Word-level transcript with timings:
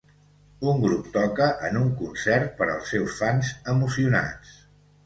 Un 0.69 0.79
grup 0.83 1.09
toca 1.17 1.51
en 1.69 1.77
un 1.83 1.93
concert 2.01 2.59
per 2.63 2.69
als 2.79 2.91
seus 2.95 3.21
fans 3.23 3.57
emocionats. 3.77 4.61